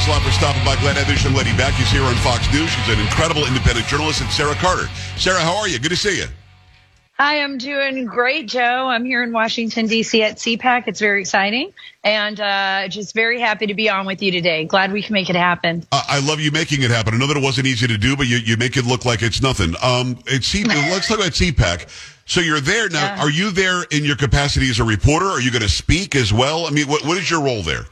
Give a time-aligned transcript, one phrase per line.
[0.00, 0.80] Thanks a lot for stopping by.
[0.80, 1.74] Glad to have this lady back.
[1.74, 2.70] Here on Fox News.
[2.70, 4.22] She's an incredible independent journalist.
[4.22, 4.88] It's Sara Carter.
[5.18, 5.78] Sara, how are you?
[5.78, 6.24] Good to see you.
[7.18, 8.88] Hi, I'm doing great, Joe.
[8.88, 10.22] I'm here in Washington, D.C.
[10.22, 10.84] at CPAC.
[10.86, 14.64] It's very exciting and uh, just very happy to be on with you today.
[14.64, 15.86] Glad we can make it happen.
[15.92, 17.12] Uh, I love you making it happen.
[17.12, 19.20] I know that it wasn't easy to do, but you, you make it look like
[19.20, 19.74] it's nothing.
[19.82, 21.90] Um, it's C- let's talk about CPAC.
[22.24, 23.16] So you're there now.
[23.16, 23.22] Yeah.
[23.22, 25.26] Are you there in your capacity as a reporter?
[25.26, 26.64] Are you going to speak as well?
[26.64, 27.84] I mean, what, what is your role there?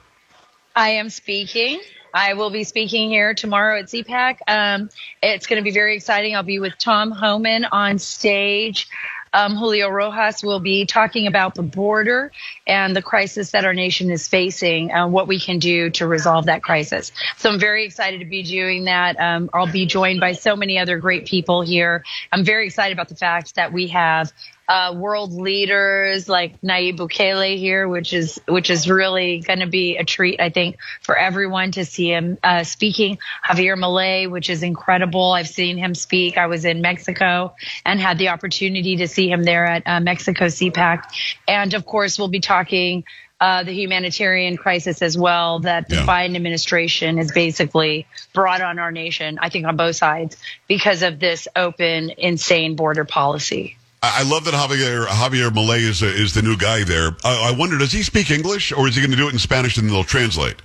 [0.75, 1.83] I am speaking.
[2.13, 4.39] I will be speaking here tomorrow at CPAC.
[4.47, 4.91] Um,
[5.23, 6.35] it's going to be very exciting.
[6.35, 8.89] I'll be with Tom Homan on stage.
[9.33, 12.33] Um, Julio Rosas will be talking about the border
[12.67, 16.47] and the crisis that our nation is facing, and what we can do to resolve
[16.47, 17.13] that crisis.
[17.37, 19.21] So I'm very excited to be doing that.
[19.21, 22.05] Um, I'll be joined by so many other great people here.
[22.33, 24.33] I'm very excited about the fact that we have
[24.69, 29.97] uh, world leaders like Nayib Bukele here, which is which is really going to be
[29.97, 33.19] a treat, I think, for everyone to see him uh, speaking.
[33.45, 35.33] Javier Milei, which is incredible.
[35.33, 36.37] I've seen him speak.
[36.37, 37.55] I was in Mexico
[37.87, 41.05] and had the opportunity to see him there at uh, Mexico CPAC,
[41.47, 43.05] and of course, we'll be talking.
[43.41, 46.07] Uh, the humanitarian crisis as well that the Yeah.
[46.07, 51.21] Biden administration has basically brought on our nation, I think on both sides, because of
[51.21, 53.78] this open, insane border policy.
[54.03, 57.17] I, love that Javier Javier Milei is is the new guy there.
[57.25, 59.39] I, I wonder, does he speak English or is he going to do it in
[59.39, 60.57] Spanish and they'll translate?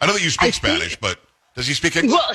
[0.00, 1.18] I know that you speak I think- Spanish, but
[1.54, 2.12] does he speak English?
[2.12, 2.32] Well,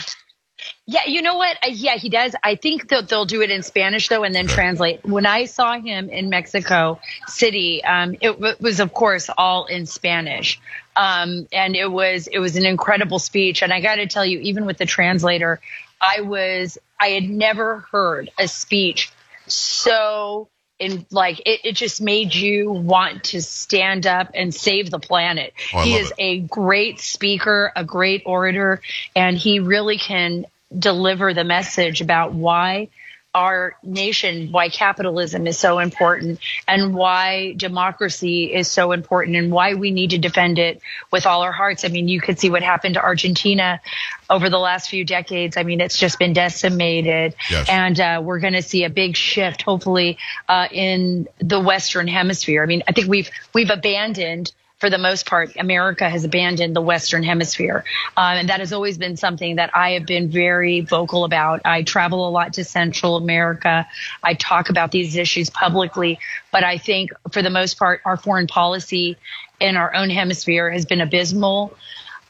[0.85, 1.57] yeah, you know what?
[1.67, 2.35] Yeah, he does.
[2.43, 4.53] I think that they'll do it in Spanish though, and then Okay.
[4.53, 5.03] translate.
[5.05, 9.85] When I saw him in Mexico City, um, it w- was of course all in
[9.85, 10.59] Spanish,
[10.95, 13.61] um, and it was it was an incredible speech.
[13.61, 15.59] And I got to tell you, even with the translator,
[15.99, 19.09] I was I had never heard a speech
[19.47, 20.49] so
[20.79, 25.53] in like it, it just made you want to stand up and save the planet.
[25.73, 26.15] Oh, he is it.
[26.19, 28.81] a great speaker, a great orator,
[29.15, 30.45] and he really can
[30.77, 32.89] deliver the message about why
[33.33, 39.73] our nation, why capitalism is so important, and why democracy is so important, and why
[39.73, 41.83] we need to defend it with all our hearts.
[41.83, 43.81] I mean, you could see what happened to Argentina
[44.29, 45.57] over the last few decades.
[45.57, 47.69] I mean, it's just been decimated, Yes.
[47.69, 50.17] and uh, we're going to see a big shift, hopefully,
[50.47, 52.61] uh, in the Western Hemisphere.
[52.61, 54.51] I mean, I think we've we've abandoned
[54.83, 57.85] for the most part, America has abandoned the Western Hemisphere.
[58.17, 61.61] Um, and that has always been something that I have been very vocal about.
[61.63, 63.87] I travel a lot to Central America.
[64.21, 66.19] I talk about these issues publicly.
[66.51, 69.15] But I think for the most part, our foreign policy
[69.61, 71.73] in our own hemisphere has been abysmal.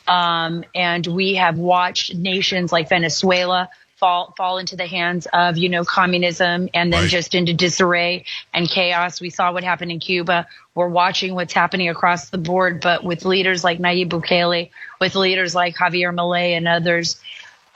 [0.08, 3.68] Um, and we have watched nations like Venezuela
[4.04, 7.10] fall fall into the hands of you know communism and then Right.
[7.10, 9.22] just into disarray and chaos.
[9.22, 10.46] We saw what happened in Cuba.
[10.76, 15.56] We're watching what's happening across the board, but with leaders like Nayib Bukele, with leaders
[15.56, 17.16] like Javier Milei and others.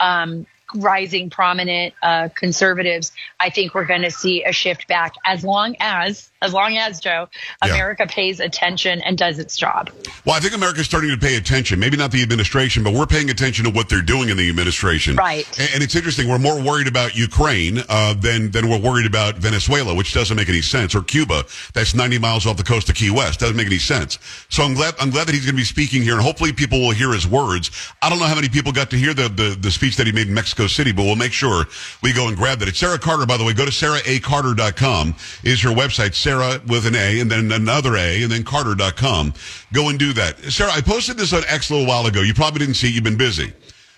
[0.00, 5.42] Um, rising prominent uh, conservatives, I think we're going to see a shift back as
[5.42, 7.28] long as, as long as Joe,
[7.64, 7.72] Yeah.
[7.72, 9.90] America pays attention and does its job.
[10.24, 11.78] Well, I think America's starting to pay attention.
[11.80, 15.16] Maybe not the administration, but we're paying attention to what they're doing in the administration.
[15.16, 15.46] Right.
[15.58, 16.28] And, and it's interesting.
[16.28, 20.48] We're more worried about Ukraine uh, than than we're worried about Venezuela, which doesn't make
[20.48, 21.44] any sense, or Cuba,
[21.74, 23.40] that's 90 miles off the coast of Key West.
[23.40, 24.18] Doesn't make any sense.
[24.48, 26.78] So I'm glad I'm glad that he's going to be speaking here, and hopefully people
[26.80, 27.70] will hear his words.
[28.02, 30.12] I don't know how many people got to hear the the, the speech that he
[30.12, 31.64] made in Mexico City, but we'll make sure
[32.02, 32.68] we go and grab that.
[32.68, 33.52] It's Sara Carter, by the way.
[33.54, 36.14] Go to saraacarter.com is her website.
[36.28, 39.32] Sara with an A and then another A and then carter.com.
[39.72, 40.38] Go and do that.
[40.52, 42.20] Sara, I posted this on X a little while ago.
[42.20, 42.94] You probably didn't see it.
[42.94, 43.50] You've been busy.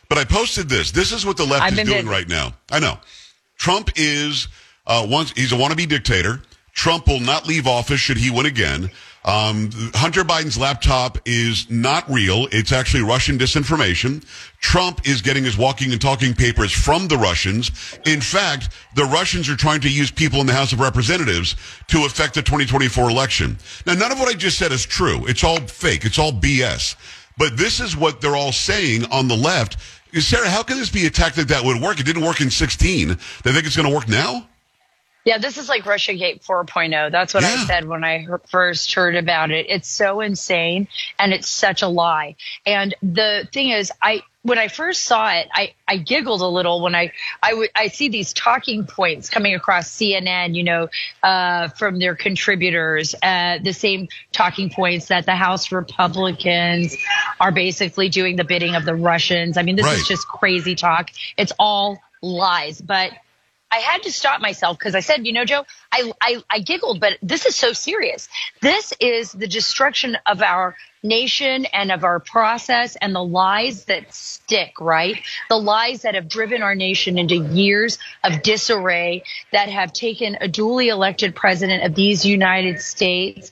[0.09, 0.93] But I posted this.
[0.93, 2.09] This is what the left I've is doing busy.
[2.09, 2.55] right now.
[2.71, 3.01] I know.
[3.57, 4.47] Trump is
[4.87, 6.41] uh, once he's a wannabe dictator.
[6.81, 8.91] Trump will not leave office should he win again.
[9.27, 12.49] Um, Hunter Biden's laptop is not real.
[12.53, 14.25] It's actually Russian disinformation.
[14.61, 17.71] Trump is getting his walking and talking papers from the Russians.
[18.07, 21.54] In fact, the Russians are trying to use people in the House of Representatives
[21.89, 23.59] to affect the 2024 election.
[23.84, 25.27] Now, none of what I just said is true.
[25.27, 26.07] It's all fake.
[26.07, 26.97] It's all BS.
[27.37, 29.77] But this is what they're all saying on the left.
[30.19, 32.01] Sara, how can this be a tactic that would work?
[32.01, 33.09] It didn't work in 16.
[33.09, 34.47] They think it's going to work now?
[35.25, 37.11] Yeah, this is like Russiagate 4.0.
[37.13, 37.51] That's what Yeah.
[37.63, 39.67] I said when I first heard about it.
[39.69, 40.89] It's so insane
[41.19, 42.37] and it's such a lie.
[42.65, 46.81] And the thing is, I when I first saw it, I, I giggled a little
[46.81, 47.13] when I
[47.43, 50.89] I would I see these talking points coming across CNN, you know,
[51.23, 56.97] uh, from their contributors, uh, the same talking points that the House Republicans
[57.39, 59.59] are basically doing the bidding of the Russians.
[59.59, 59.99] I mean, this Right.
[59.99, 61.11] is just crazy talk.
[61.37, 63.13] It's all lies, but
[63.72, 67.01] I had to stop myself because I said, you know, Joe, I, I, I giggled,
[67.01, 68.28] but this is so serious.
[68.60, 74.13] This is the destruction of our nation and of our process and the lies that
[74.15, 75.16] stick, right?
[75.48, 80.47] The lies that have driven our nation into years of disarray that have taken a
[80.47, 83.51] duly elected president of these United States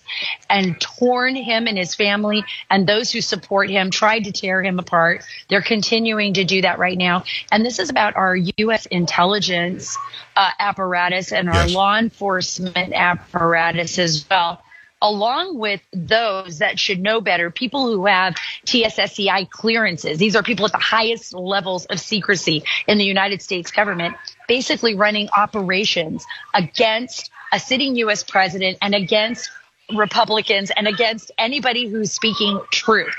[0.51, 4.79] and torn him and his family and those who support him, tried to tear him
[4.79, 5.25] apart.
[5.49, 7.25] They're continuing to do that right now.
[7.51, 8.85] And this is about our U.S.
[8.87, 9.97] intelligence
[10.37, 11.75] uh, apparatus and our Yes.
[11.75, 14.63] law enforcement apparatus as well
[15.01, 18.35] along with those that should know better, people who have
[18.67, 20.19] TSSCI clearances.
[20.19, 24.17] These are people at the highest levels of secrecy in the United States government,
[24.47, 28.25] basically running operations against a sitting U.S.
[28.25, 29.51] president and against
[29.95, 33.15] Republicans and against anybody who's speaking truth.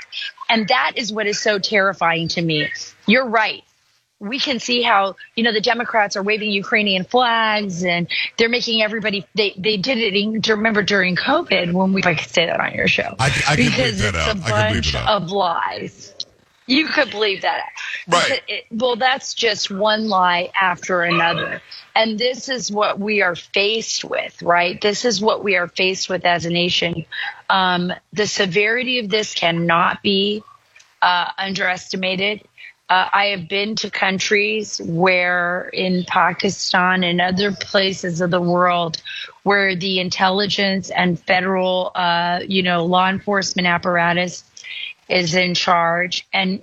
[0.48, 2.68] And that is what is so terrifying to me.
[3.06, 3.64] You're right
[4.20, 8.06] we can see how you know the Democrats are waving Ukrainian flags and
[8.36, 10.14] they're making everybody they they did it.
[10.14, 13.32] In, remember during COVID when we if I could say that on your show I,
[13.48, 14.36] I because that it's out.
[14.36, 16.14] a I can bleep bunch of lies.
[16.66, 17.66] You could believe that.
[18.06, 18.42] Right.
[18.46, 21.60] It- well, that's just one lie after another.
[21.96, 24.80] And this is what we are faced with, right?
[24.80, 27.06] This is what we are faced with as a nation.
[27.48, 30.44] Um, the severity of this cannot be
[31.02, 32.42] uh, underestimated.
[32.90, 39.00] Uh, I have been to countries where, in Pakistan and other places of the world,
[39.44, 44.42] where the intelligence and federal, uh, you know, law enforcement apparatus
[45.08, 46.62] is in charge, and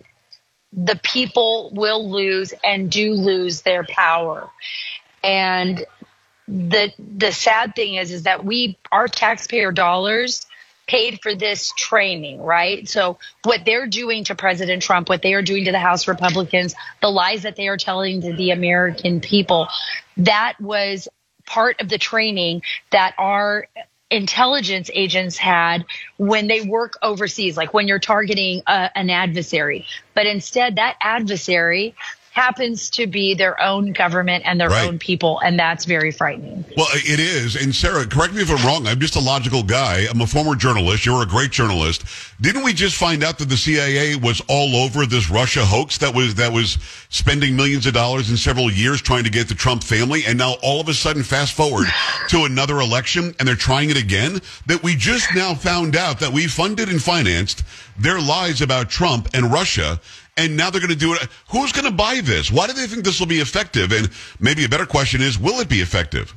[0.73, 4.49] the people will lose and do lose their power.
[5.23, 5.85] And
[6.49, 10.45] the the sad thing is, is that we our taxpayer dollars
[10.87, 12.87] paid for this training, right?
[12.87, 16.75] So what they're doing to President Trump, what they are doing to the House Republicans,
[17.01, 19.67] the lies that they are telling to the American people,
[20.17, 21.07] that was
[21.45, 22.61] part of the training
[22.91, 23.67] that our
[24.09, 25.85] intelligence agents had
[26.17, 29.85] when they work overseas, like when you're targeting a, an adversary.
[30.13, 31.95] But instead, that adversary
[32.37, 34.87] happens to be their own government and their Right.
[34.87, 36.63] own people, and that's very frightening.
[36.77, 37.55] Well, it is.
[37.55, 38.87] And Sara, correct me if I'm wrong.
[38.87, 40.05] I'm just a logical guy.
[40.07, 41.03] I'm a former journalist.
[41.03, 42.03] You're a great journalist.
[42.39, 46.13] Didn't we just find out that the CIA was all over this Russia hoax that
[46.13, 46.77] was that was
[47.09, 50.57] spending millions of dollars in several years trying to get the Trump family, and now
[50.61, 51.87] all of a sudden, fast forward
[52.29, 54.39] to another election, and they're trying it again?
[54.67, 57.63] That we just now found out that we funded and financed
[57.97, 59.99] their lies about Trump and Russia.
[60.37, 61.27] And now they're going to do it.
[61.49, 62.51] Who's going to buy this?
[62.51, 63.91] Why do they think this will be effective?
[63.91, 66.33] And maybe a better question is, will it be effective?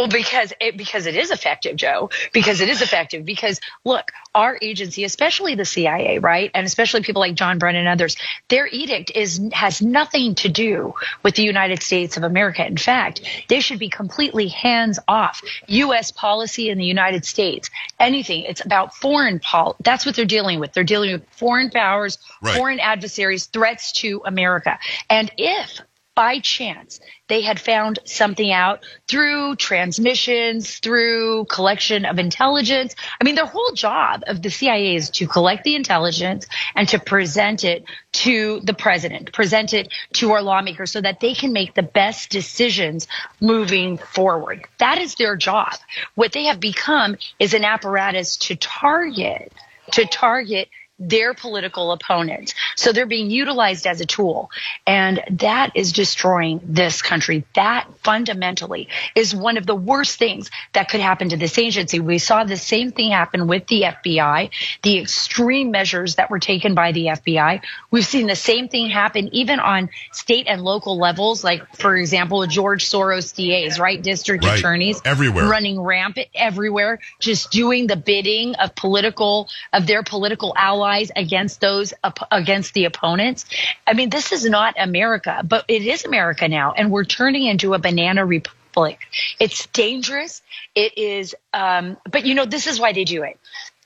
[0.00, 2.08] Well, because it because it is effective, Joe.
[2.32, 3.26] Because it is effective.
[3.26, 7.88] Because look, our agency, especially the CIA, right, and especially people like John Brennan and
[7.88, 8.16] others,
[8.48, 12.66] their edict is has nothing to do with the United States of America.
[12.66, 13.20] In fact,
[13.50, 15.42] they should be completely hands off.
[15.66, 16.10] U.S.
[16.12, 17.68] policy in the United States,
[17.98, 18.44] anything.
[18.44, 19.76] It's about foreign pol.
[19.80, 20.72] That's what they're dealing with.
[20.72, 22.56] They're dealing with foreign powers, Right.
[22.56, 24.78] foreign adversaries, threats to America.
[25.10, 25.78] And if
[26.14, 32.94] by chance they had found something out through transmissions, through collection of intelligence.
[33.20, 36.98] I mean, their whole job of the CIA is to collect the intelligence and to
[36.98, 41.74] present it to the president, present it to our lawmakers so that they can make
[41.74, 43.06] the best decisions
[43.40, 44.66] moving forward.
[44.78, 45.74] That is their job.
[46.16, 49.52] What they have become is an apparatus to target,
[49.92, 50.68] to target
[51.00, 52.54] their political opponents.
[52.76, 54.50] So they're being utilized as a tool.
[54.86, 57.44] And that is destroying this country.
[57.54, 62.00] That fundamentally is one of the worst things that could happen to this agency.
[62.00, 64.50] We saw the same thing happen with the FBI,
[64.82, 67.62] the extreme measures that were taken by the FBI.
[67.90, 72.46] We've seen the same thing happen even on state and local levels, like, for example,
[72.46, 74.00] George Soros DAs, right?
[74.02, 74.58] District Right.
[74.58, 75.46] attorneys Everywhere.
[75.48, 81.94] running rampant everywhere, just doing the bidding of political of their political allies against those
[82.30, 83.44] against the opponents.
[83.86, 87.74] I mean, this is not America, but it is America now, and we're turning into
[87.74, 88.98] a banana republic.
[89.38, 90.42] It's dangerous.
[90.74, 93.38] It is, um, but you know, this is why they do it.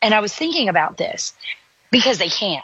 [0.02, 1.34] And I was thinking about this
[1.90, 2.62] because they can,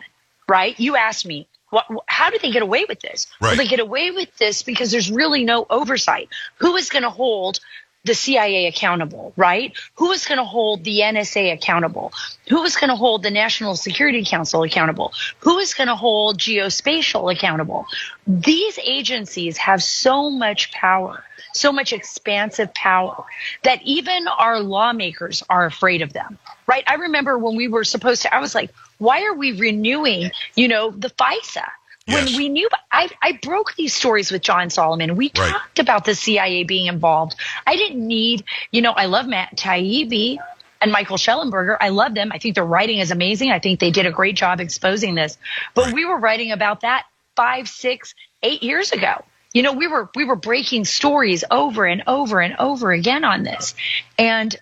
[0.48, 0.78] right?
[0.78, 1.46] You asked me.
[1.70, 3.28] What, how do they get away with this?
[3.40, 3.50] Right.
[3.50, 6.28] Well, they get away with this because there's really no oversight.
[6.56, 7.60] Who is going to hold
[8.04, 9.72] the CIA accountable, right?
[9.94, 12.12] Who is going to hold the NSA accountable?
[12.48, 15.12] Who is going to hold the National Security Council accountable?
[15.40, 17.86] Who is going to hold geospatial accountable?
[18.26, 23.24] These agencies have so much power, so much expansive power
[23.64, 26.84] that even our lawmakers are afraid of them, right?
[26.86, 30.68] I remember when we were supposed to, I was like, why are we renewing, you
[30.68, 31.66] know, the FISA?
[32.12, 32.36] When Yes.
[32.36, 35.16] we knew, I, I broke these stories with John Solomon.
[35.16, 35.50] We Right.
[35.52, 37.36] talked about the CIA being involved.
[37.66, 40.38] I didn't need, you know, I love Matt Taibbi.
[40.82, 41.76] and Michael Shellenberger.
[41.78, 42.30] I love them.
[42.32, 43.50] I think their writing is amazing.
[43.50, 45.36] I think they did a great job exposing this.
[45.74, 45.94] But right.
[45.94, 47.04] we were writing about that
[47.36, 49.22] five, six, eight years ago.
[49.52, 53.42] You know, we were we were breaking stories over and over and over again on
[53.42, 53.74] this.
[54.18, 54.56] And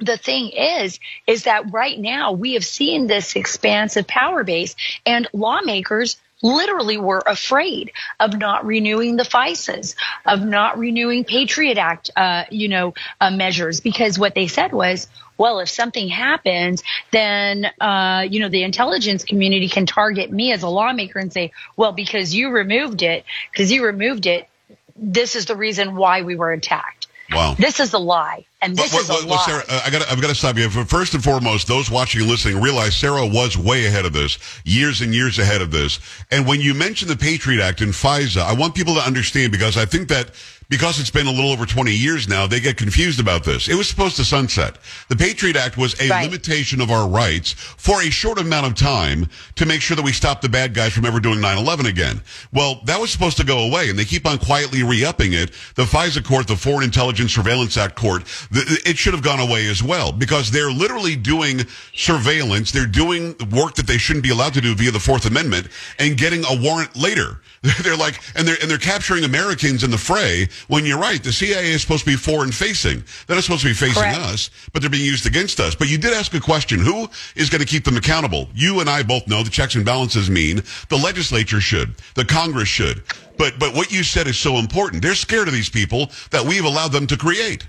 [0.00, 4.74] the thing is, is that right now we have seen this expansive power base
[5.06, 9.94] and lawmakers literally were afraid of not renewing the FISAs,
[10.26, 15.08] of not renewing Patriot Act, uh, you know, uh, measures, because what they said was,
[15.38, 20.62] well, if something happens, then, uh, you know, the intelligence community can target me as
[20.62, 24.48] a lawmaker and say, well, because you removed it, because you removed it,
[24.94, 27.01] this is the reason why we were attacked.
[27.34, 27.54] Wow.
[27.58, 28.46] This is a lie.
[28.60, 29.44] And this is a lie.
[29.44, 30.68] Sara, uh, I got I've got to stop you.
[30.70, 35.00] First and foremost, those watching and listening realize Sara was way ahead of this, years
[35.00, 35.98] and years ahead of this.
[36.30, 39.76] And when you mention the Patriot Act and FISA, I want people to understand because
[39.76, 40.30] I think that
[40.68, 43.68] because it's been a little over 20 years now, they get confused about this.
[43.68, 44.78] It was supposed to sunset.
[45.08, 46.24] The Patriot Act was a right.
[46.24, 50.12] limitation of our rights for a short amount of time to make sure that we
[50.12, 52.20] stop the bad guys from ever doing 9-11 again.
[52.52, 55.52] Well, that was supposed to go away, and they keep on quietly re-upping it.
[55.74, 59.82] The FISA court, the Foreign Intelligence Surveillance Act court, it should have gone away as
[59.82, 61.60] well because they're literally doing
[61.94, 62.72] surveillance.
[62.72, 66.16] They're doing work that they shouldn't be allowed to do via the Fourth Amendment and
[66.16, 67.40] getting a warrant later.
[67.82, 71.22] They're like, and they're, and they're capturing Americans in the fray when you're right.
[71.22, 73.04] The CIA is supposed to be foreign facing.
[73.26, 74.18] They're not supposed to be facing Correct.
[74.18, 75.74] us, but they're being used against us.
[75.74, 76.80] But you did ask a question.
[76.80, 78.48] Who is going to keep them accountable?
[78.54, 82.68] You and I both know the checks and balances mean the legislature should, the Congress
[82.68, 83.02] should.
[83.38, 85.02] But, but what you said is so important.
[85.02, 87.66] They're scared of these people that we've allowed them to create.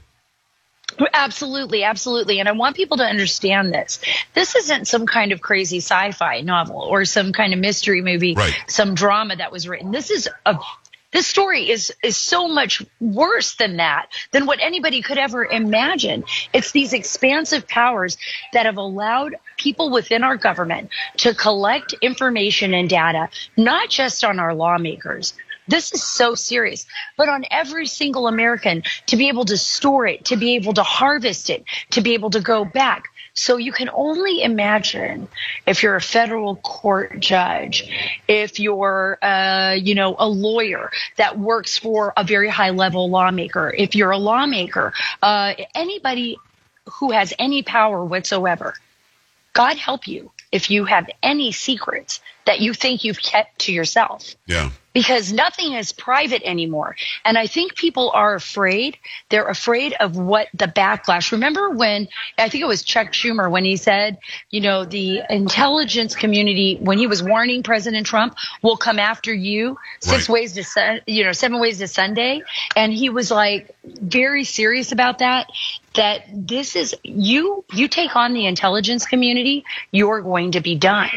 [1.13, 2.39] Absolutely, absolutely.
[2.39, 3.99] And I want people to understand this.
[4.33, 8.35] This isn't some kind of crazy sci fi novel or some kind of mystery movie,
[8.35, 8.53] right.
[8.67, 9.91] some drama that was written.
[9.91, 10.57] This is a
[11.13, 16.23] this story is is so much worse than that than what anybody could ever imagine
[16.53, 18.17] it's these expansive powers
[18.53, 24.39] that have allowed people within our government to collect information and data not just on
[24.39, 25.33] our lawmakers
[25.67, 26.85] this is so serious.
[27.17, 30.83] But on every single American to be able to store it, to be able to
[30.83, 33.05] harvest it, to be able to go back.
[33.35, 35.27] So you can only imagine
[35.65, 37.89] if you're a federal court judge,
[38.27, 43.73] if you're, uh, you know, a lawyer that works for a very high level lawmaker,
[43.75, 46.37] if you're a lawmaker, uh, anybody
[46.99, 48.75] who has any power whatsoever.
[49.53, 54.35] God help you if you have any secrets that you think you've kept to yourself.
[54.45, 56.95] Yeah because nothing is private anymore.
[57.25, 58.97] And I think people are afraid.
[59.29, 61.31] They're afraid of what the backlash.
[61.31, 62.07] Remember when
[62.37, 64.19] I think it was Chuck Schumer when he said,
[64.51, 69.77] you know, the intelligence community when he was warning President Trump will come after you
[69.99, 70.33] six right.
[70.33, 72.41] ways to you know, seven ways to Sunday,
[72.75, 75.49] and he was like very serious about that
[75.95, 81.09] that this is you you take on the intelligence community you're going to be done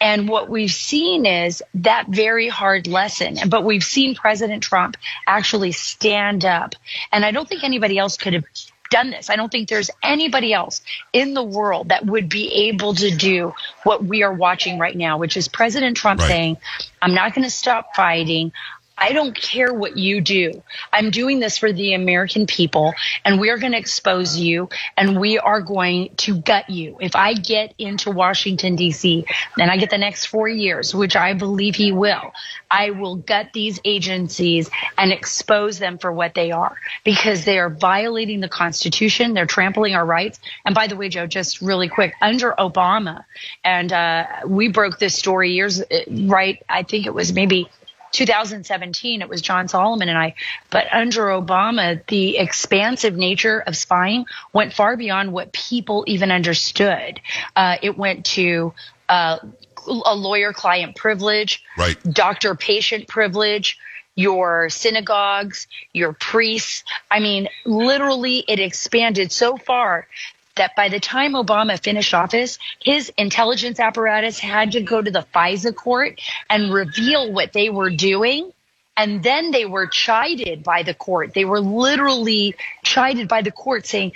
[0.00, 3.36] and what we've seen is that very hard lesson.
[3.48, 6.74] But we've seen President Trump actually stand up.
[7.12, 8.44] And I don't think anybody else could have
[8.90, 9.30] done this.
[9.30, 13.54] I don't think there's anybody else in the world that would be able to do
[13.84, 16.28] what we are watching right now, which is President Trump right.
[16.28, 16.56] saying,
[17.00, 18.52] I'm not going to stop fighting.
[18.98, 20.62] I don't care what you do.
[20.92, 25.38] I'm doing this for the American people and we're going to expose you and we
[25.38, 26.96] are going to gut you.
[27.00, 29.24] If I get into Washington DC
[29.58, 32.32] and I get the next four years, which I believe he will,
[32.70, 37.70] I will gut these agencies and expose them for what they are because they are
[37.70, 39.34] violating the Constitution.
[39.34, 40.40] They're trampling our rights.
[40.64, 43.24] And by the way, Joe, just really quick, under Obama,
[43.62, 46.62] and uh, we broke this story years, right?
[46.68, 47.68] I think it was maybe
[48.12, 50.34] 2017, it was John Solomon and I.
[50.70, 57.20] But under Obama, the expansive nature of spying went far beyond what people even understood.
[57.54, 58.72] Uh, it went to
[59.08, 59.38] uh,
[59.86, 61.96] a lawyer client privilege, right.
[62.02, 63.78] doctor patient privilege,
[64.14, 66.84] your synagogues, your priests.
[67.10, 70.08] I mean, literally, it expanded so far
[70.56, 75.26] that by the time Obama finished office, his intelligence apparatus had to go to the
[75.34, 76.20] FISA court
[76.50, 78.52] and reveal what they were doing.
[78.96, 81.34] And then they were chided by the court.
[81.34, 84.12] They were literally chided by the court saying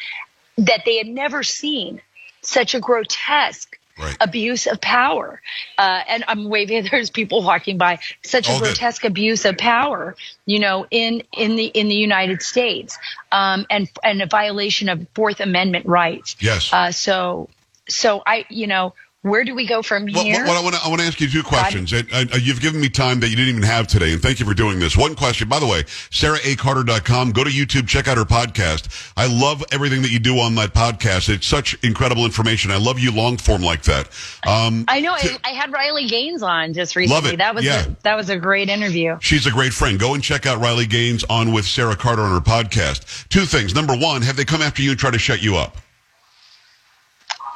[0.56, 2.00] that they had never seen
[2.42, 4.16] such a grotesque right.
[4.20, 5.40] abuse of power.
[5.78, 6.84] Uh, and I'm waving.
[6.90, 8.00] There's people walking by.
[8.22, 9.12] Such a grotesque good.
[9.12, 10.16] abuse of power,
[10.46, 12.98] you know, in in the in the United States,
[13.30, 16.36] um, and and a violation of Fourth Amendment rights.
[16.40, 16.72] Yes.
[16.72, 17.48] Uh, so
[17.88, 20.44] so I, you know, where do we go from here?
[20.44, 21.92] well, I want to I want to ask you two questions.
[21.92, 24.54] Uh, you've given me time that you didn't even have today, and thank you for
[24.54, 24.96] doing this.
[24.96, 27.32] One question, by the way, SaraACarter.com.
[27.32, 29.12] Go to YouTube, check out her podcast.
[29.16, 31.28] I love everything that you do on that podcast.
[31.28, 32.70] It's such incredible information.
[32.70, 34.08] I love you long form like that.
[34.46, 35.14] Um, I know.
[35.44, 37.22] I had Riley Gaines on just recently.
[37.22, 37.36] Love it.
[37.38, 37.86] That was Yeah.
[37.86, 39.18] a, that was a great interview.
[39.20, 39.98] She's a great friend.
[39.98, 43.28] Go and check out Riley Gaines on with Sara Carter on her podcast.
[43.28, 43.74] Two things.
[43.74, 45.76] Number one, have they come after you and try to shut you up?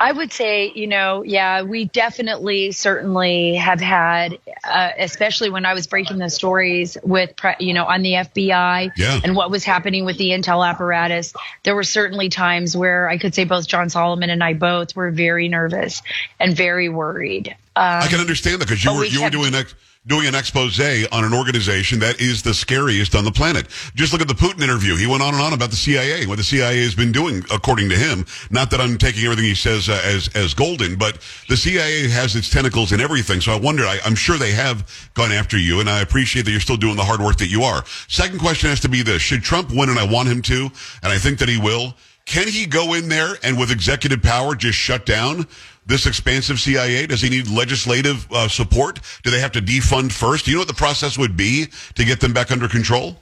[0.04, 5.72] I would say, you know, yeah, we definitely, certainly have had, uh, especially when I
[5.72, 9.20] was breaking the stories with, pre- you know, on the FBI Yeah.
[9.24, 11.32] and what was happening with the intel apparatus.
[11.62, 15.10] There were certainly times where I could say both John Solomon and I both were
[15.10, 16.02] very nervous
[16.38, 17.56] and very worried.
[17.74, 19.74] I can understand that because you were we you were kept- doing ex,
[20.06, 23.66] doing an expose on an organization that is the scariest on the planet.
[23.94, 24.96] Just look at the Putin interview.
[24.96, 27.88] He went on and on about the CIA what the CIA has been doing, according
[27.90, 28.26] to him.
[28.50, 31.18] Not that I'm taking everything he says uh, as as golden, but
[31.48, 33.40] the CIA has its tentacles in everything.
[33.40, 33.84] So I wonder.
[33.84, 36.96] I, I'm sure they have gone after you, and I appreciate that you're still doing
[36.96, 37.84] the hard work that you are.
[38.08, 40.70] Second question has to be this: Should Trump win, and I want him to,
[41.02, 41.94] and I think that he will.
[42.26, 45.46] Can he go in there and with executive power just shut down
[45.86, 47.06] this expansive CIA?
[47.06, 49.00] Does he need legislative uh, support?
[49.22, 50.44] Do they have to defund first?
[50.44, 53.18] Do you know what the process would be to get them back under control?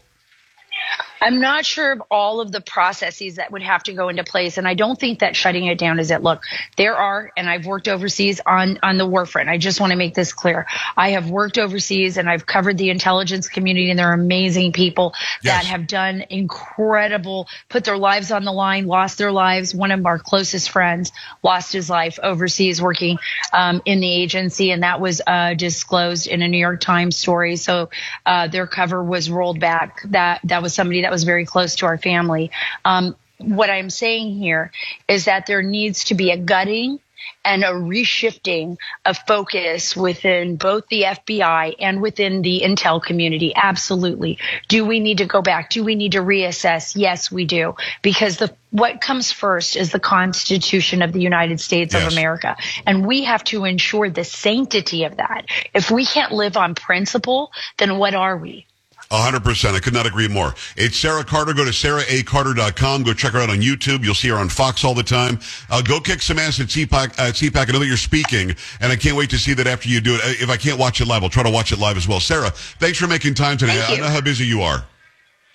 [1.23, 4.59] I'm not sure of all of the processes that would have to go into place,
[4.59, 6.23] and I don't think that shutting it down is it.
[6.23, 6.43] Look,
[6.77, 9.49] there are, and I've worked overseas on on the war front.
[9.49, 10.67] I just want to make this clear.
[10.97, 15.63] I have worked overseas, and I've covered the intelligence community, and they're amazing people Yes.
[15.63, 19.75] that have done incredible, put their lives on the line, lost their lives.
[19.75, 21.13] One of our closest friends
[21.43, 23.19] lost his life overseas working
[23.53, 27.57] um, in the agency, and that was uh, disclosed in a New York Times story.
[27.57, 27.91] So
[28.27, 30.03] uh, their cover was rolled back.
[30.07, 32.51] That that was somebody that was very close to our family.
[32.85, 34.73] Um, what I'm saying here
[35.07, 36.99] is that there needs to be a gutting
[37.45, 43.53] and a reshifting of focus within both the FBI and within the intel community.
[43.55, 44.39] Absolutely.
[44.69, 45.71] Do we need to go back?
[45.71, 46.95] Do we need to reassess?
[46.97, 47.75] Yes, we do.
[48.01, 52.07] Because the what comes first is the Constitution of the United States Yes.
[52.07, 52.57] of America.
[52.87, 55.47] And we have to ensure the sanctity of that.
[55.75, 58.67] If we can't live on principle, then what are we?
[59.13, 59.77] A hundred percent.
[59.77, 60.55] I could not agree more.
[60.75, 61.53] It's Sara Carter.
[61.53, 63.03] Go to saraacarter.com.
[63.03, 64.03] Go check her out on YouTube.
[64.05, 65.39] You'll see her on Fox all the time.
[65.71, 67.19] Uh, go kick some ass at CPAC.
[67.19, 67.69] At CPAC.
[67.69, 70.15] I know that you're speaking, and I can't wait to see that after you do
[70.15, 70.21] it.
[70.25, 72.21] Uh, If I can't watch it live, I'll try to watch it live as well.
[72.21, 73.79] Sara, thanks for making time today.
[73.87, 74.83] Thank I know how busy you are.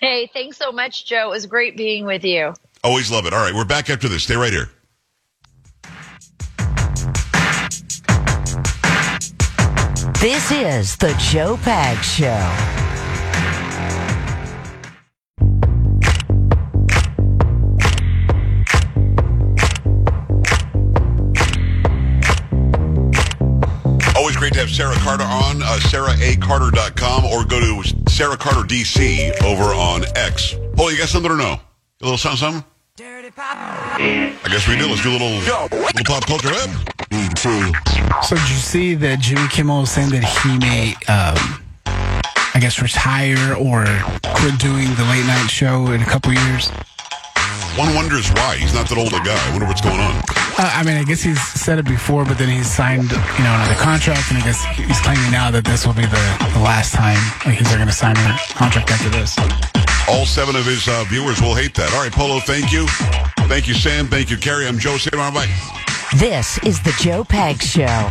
[0.00, 1.26] Hey, thanks so much, Joe.
[1.26, 2.54] It was great being with you.
[2.84, 3.32] Always love it.
[3.32, 4.22] All right, we're back after this.
[4.22, 4.68] Stay right here.
[10.20, 12.77] This is the Joe Pag Show.
[24.48, 29.74] Great to have Sara Carter on, uh, saraacarter.com, or go to Sara Carter DC over
[29.74, 30.54] on X.
[30.74, 31.52] Paul, you got something or no?
[31.52, 31.60] A
[32.00, 32.64] little something, something?
[32.98, 34.88] I guess we do.
[34.88, 36.48] Let's do a little, little pop culture.
[36.48, 38.24] Up.
[38.24, 41.62] So did you see that Jimmy Kimmel was saying that he may, um,
[42.54, 43.84] I guess, retire or
[44.34, 46.72] quit doing the late night show in a couple years?
[47.78, 48.56] One wonders why.
[48.56, 49.38] He's not that old a guy.
[49.38, 50.16] I wonder what's going on.
[50.58, 53.54] Uh, I mean, I guess he's said it before, but then he's signed, you know,
[53.54, 56.92] another contract, and I guess he's claiming now that this will be the, the last
[56.92, 59.38] time like, he's going to sign a contract after this.
[60.08, 61.94] All seven of his uh, viewers will hate that.
[61.94, 62.88] All right, Polo, thank you.
[63.46, 64.08] Thank you, Sam.
[64.08, 64.66] Thank you, Carrie.
[64.66, 64.96] I'm Joe.
[64.96, 65.46] Say bye.
[66.16, 68.10] This is the Joe Pag Show.